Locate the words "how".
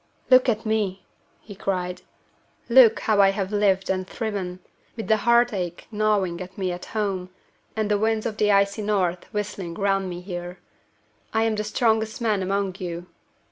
3.01-3.21